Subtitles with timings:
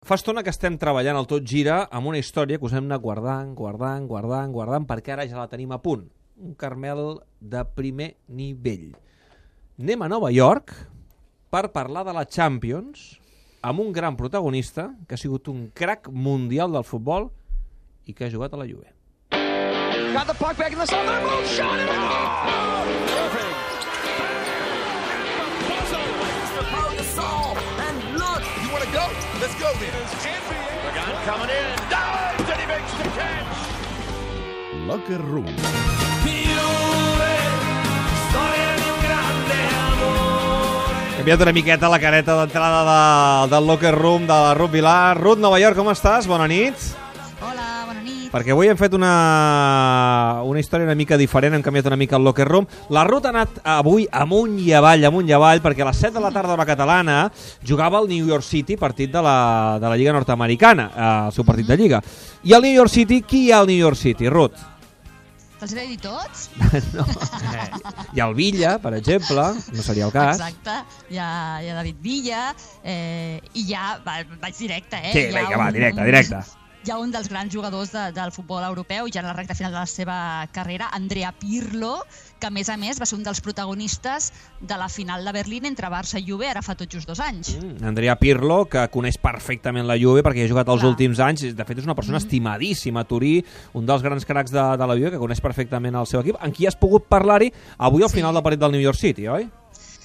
[0.00, 3.02] Fa estona que estem treballant al Tot Gira amb una història que us hem anat
[3.04, 6.06] guardant, guardant, guardant, guardant, perquè ara ja la tenim a punt.
[6.40, 8.94] Un Carmel de primer nivell.
[9.76, 10.72] Anem a Nova York
[11.52, 13.20] per parlar de la Champions
[13.60, 17.28] amb un gran protagonista que ha sigut un crack mundial del futbol
[18.08, 18.88] i que ha jugat a la Juve.
[20.16, 20.86] Got the puck back in the.
[20.88, 22.88] Their move shot it out.
[23.12, 23.60] Perfect.
[27.12, 27.49] And look,
[28.70, 29.02] You want to go?
[29.42, 29.90] Let's go then.
[30.86, 31.74] Pagan coming in.
[31.90, 33.58] Dives and he makes the catch.
[34.86, 35.50] Locker Room.
[41.18, 45.18] He enviat una miqueta la careta d'entrada de, del locker room de la Ruth Vilar.
[45.18, 46.30] Ruth, Nova York, com estàs?
[46.30, 46.78] Bona nit.
[48.30, 49.10] Perquè avui hem fet una,
[50.46, 52.68] una història una mica diferent, hem canviat una mica el locker room.
[52.94, 56.14] La Ruth ha anat avui amunt i avall, amunt i avall, perquè a les 7
[56.14, 57.24] de la tarda hora catalana
[57.66, 61.46] jugava el New York City, partit de la, de la Lliga Nord-Americana, eh, el seu
[61.48, 61.98] partit de Lliga.
[62.46, 64.62] I al New York City, qui hi ha al New York City, Ruth?
[65.58, 66.46] Te'ls he de dir tots?
[66.96, 67.08] no.
[68.14, 70.38] Hi ha el Villa, per exemple, no seria el cas.
[70.38, 70.78] Exacte.
[71.10, 71.34] Hi ha,
[71.64, 72.46] hi ha David Villa
[72.80, 75.12] eh, i ja, va, vaig directe, eh?
[75.18, 76.46] Sí, vinga, va, directe, directe.
[76.46, 79.72] Hi ha un dels grans jugadors de, del futbol europeu, ja en la recta final
[79.74, 80.16] de la seva
[80.50, 81.98] carrera, Andrea Pirlo,
[82.40, 84.30] que a més a més va ser un dels protagonistes
[84.64, 87.52] de la final de Berlín entre Barça i Juve ara fa tot just dos anys.
[87.60, 90.90] Mm, Andrea Pirlo, que coneix perfectament la Juve perquè ha jugat els Clar.
[90.94, 93.44] últims anys, de fet és una persona estimadíssima a Turí,
[93.76, 96.52] un dels grans cracs de, de la Juve que coneix perfectament el seu equip, en
[96.56, 98.16] qui has pogut parlar-hi avui al Sí.
[98.16, 99.50] final del partit del New York City, oi?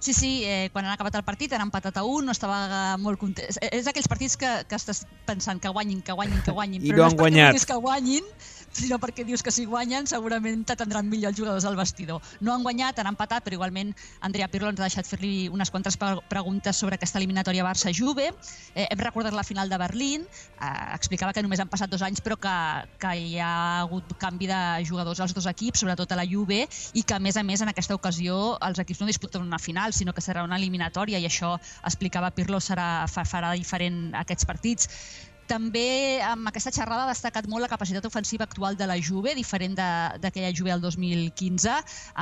[0.00, 2.96] Sí, sí, eh, quan han acabat el partit han empatat a un, no estava eh,
[3.02, 3.50] molt content.
[3.52, 6.88] És, és aquells partits que, que estàs pensant que guanyin, que guanyin, que guanyin, I
[6.94, 7.50] però no no, és perquè guanyat.
[7.52, 8.30] vulguis que guanyin,
[8.72, 12.22] sinó perquè dius que si guanyen segurament t'atendran millor els jugadors al vestidor.
[12.40, 15.96] No han guanyat, han empatat, però igualment Andrea Pirlo ens ha deixat fer-li unes quantes
[16.00, 18.30] pre- preguntes sobre aquesta eliminatòria Barça-Juve.
[18.74, 20.26] Eh, hem recordat la final de Berlín,
[20.60, 22.56] eh, explicava que només han passat dos anys però que,
[23.00, 27.02] que hi ha hagut canvi de jugadors als dos equips, sobretot a la Juve, i
[27.02, 30.14] que a més a més en aquesta ocasió els equips no disputen una final, sinó
[30.14, 34.88] que serà una eliminatòria i això explicava Pirlo serà, fa, farà diferent aquests partits.
[35.50, 39.72] També amb aquesta xerrada ha destacat molt la capacitat ofensiva actual de la Juve, diferent
[39.74, 41.72] d'aquella Juve del 2015,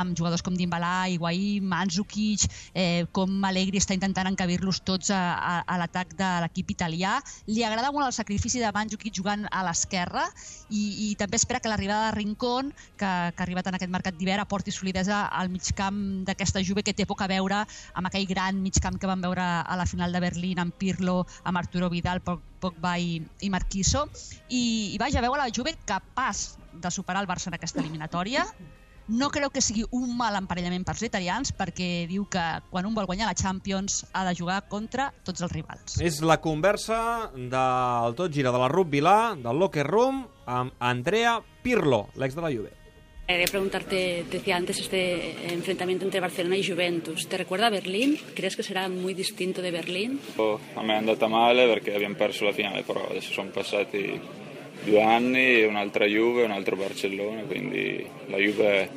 [0.00, 5.52] amb jugadors com Dybala, Higuaín, Mandzukic, eh, com Allegri està intentant encabir-los tots a, a,
[5.60, 7.18] a l'atac de l'equip italià.
[7.52, 10.24] Li agrada molt el sacrifici de Mandzukic jugant a l'esquerra
[10.72, 14.16] i, i també espera que l'arribada de Rincón, que, que ha arribat en aquest mercat
[14.16, 17.60] d'hivern, aporti solidesa al migcamp d'aquesta Juve que té poc a veure
[17.92, 21.60] amb aquell gran migcamp que vam veure a la final de Berlín amb Pirlo, amb
[21.60, 24.08] Arturo Vidal, Poc- Pogba i, i Marquiso.
[24.48, 28.46] I, I vaja, veu a la Juve capaç de superar el Barça en aquesta eliminatòria.
[29.08, 33.06] No creu que sigui un mal emparellament pels italians perquè diu que quan un vol
[33.08, 35.96] guanyar la Champions ha de jugar contra tots els rivals.
[36.04, 41.38] És la conversa del Tot Gira de la Ruth Vilar, del Locker Room, amb Andrea
[41.64, 42.74] Pirlo, l'ex de la Juve.
[43.28, 47.28] Quería preguntarte, te decía antes, este enfrentamiento entre Barcelona y Juventus.
[47.28, 48.16] ¿Te recuerda a Berlín?
[48.34, 50.18] ¿Crees que será muy distinto de Berlín?
[50.74, 54.18] A me è andata male perché abbiamo perso la finale, però adesso sono passati
[54.82, 58.88] due anni, un'altra Juve, un altro Barcellona, quindi la Juve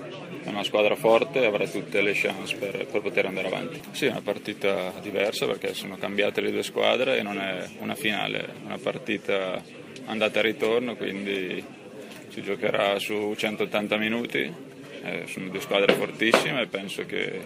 [0.45, 3.81] è una squadra forte e avrà tutte le chance per, per poter andare avanti.
[3.91, 7.95] Sì, è una partita diversa perché sono cambiate le due squadre e non è una
[7.95, 9.61] finale, è una partita
[10.05, 11.79] andata e ritorno, quindi
[12.31, 14.39] si giocherà su 180 minuti,
[15.03, 17.41] eh, sono due squadre fortissime e penso che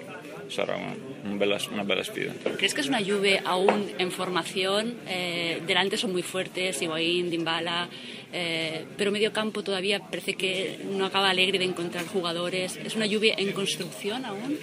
[0.48, 2.34] sarà una, un bella- una bella sfida.
[2.58, 4.96] ¿Crees que es una Juve aún en formación?
[5.08, 7.88] Eh, delante son muy fuertes, Higuaín, Dybala,
[8.32, 12.78] eh, pero medio campo todavía parece que no acaba Alegre de encontrar jugadores.
[12.84, 14.60] ¿Es una Juve en construcción aún?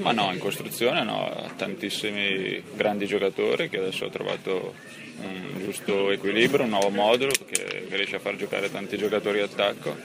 [0.00, 4.74] Ma no, in costruzione no, ha tantissimi grandi giocatori che adesso ha trovato
[5.20, 9.96] un giusto equilibrio, un nuovo modulo che, riesce a far giocare tanti giocatori d'attacco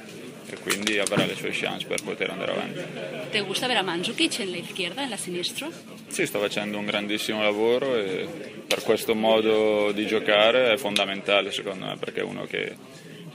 [0.51, 3.29] e quindi avrà le sue chance per poter andare avanti.
[3.29, 5.71] ¿Te gusta ver a Mandzukic en la izquierda, en la sinistro?
[6.07, 8.27] Sì, sta facendo un grandissimo lavoro e
[8.65, 12.75] per questo modo di giocare è fondamentale secondo me perché è uno che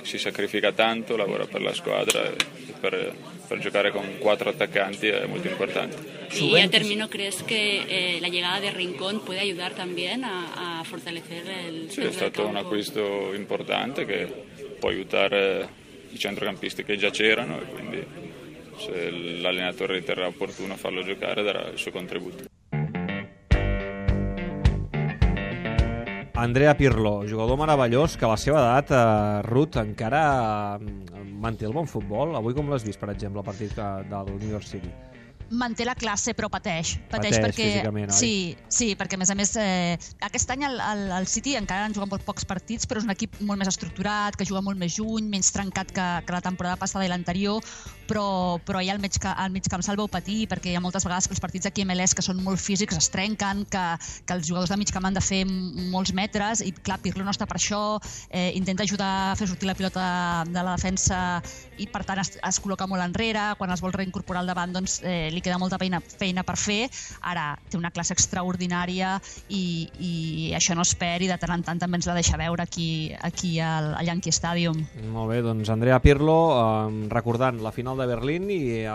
[0.04, 2.36] si sacrifica tanto, lavora per la squadra e
[2.78, 3.14] per,
[3.48, 6.22] per giocare con quattro attaccanti è molto importante.
[6.32, 10.84] Y ya termino, ¿crees que eh, la llegada de Rincón puede ayudar también a, a
[10.84, 14.26] fortalecer el Sì, è stato un acquisto importante che
[14.78, 15.68] può aiutare
[16.10, 18.06] i centrocampisti che già c'erano e quindi
[18.78, 22.44] se l'allenatore riterrà opportuno farlo giocare darà il suo contributo.
[26.36, 31.72] Andrea Pirlo, jugador meravellós que a la seva edat, eh, Ruth, encara eh, manté el
[31.72, 32.34] bon futbol.
[32.34, 34.90] Avui com l'has vist, per exemple, el partit de- del New York City?
[35.50, 36.96] manté la classe però pateix.
[37.12, 38.16] Pateix perquè, físicament, oi?
[38.16, 41.84] Sí, sí, perquè a més a més eh, aquest any el, el, el City encara
[41.84, 44.80] han jugat molt pocs partits, però és un equip molt més estructurat, que juga molt
[44.80, 47.62] més juny, menys trencat que, que la temporada passada i l'anterior,
[48.08, 51.06] però, però ja al mig, al mig camp se'l veu patir, perquè hi ha moltes
[51.06, 53.84] vegades que els partits aquí MLS que són molt físics es trenquen, que,
[54.26, 57.34] que els jugadors de mig camp han de fer molts metres, i clar, Pirlo no
[57.34, 57.82] està per això,
[58.30, 60.04] eh, intenta ajudar a fer sortir la pilota
[60.48, 61.20] de la defensa
[61.78, 65.00] i per tant es, es col·loca molt enrere, quan es vol reincorporar al davant doncs
[65.02, 66.88] eh, li queda molta feina, feina per fer,
[67.22, 69.16] ara té una classe extraordinària
[69.48, 69.64] i,
[69.98, 70.12] i
[70.56, 73.12] això no es perd i de tant en tant també ens la deixa veure aquí,
[73.26, 74.84] aquí al, al Yankee Stadium.
[75.14, 78.94] Molt bé, doncs Andrea Pirlo eh, recordant la final de Berlín i eh,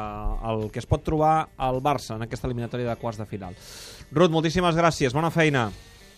[0.51, 3.55] el que es pot trobar al Barça en aquesta eliminatòria de quarts de final.
[4.11, 5.69] Ruth, moltíssimes gràcies, bona feina.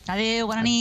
[0.10, 0.80] Adéu, bona nit.